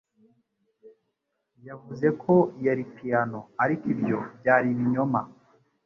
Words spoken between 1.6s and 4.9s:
Yavuze ko yari piyano, ariko ibyo byari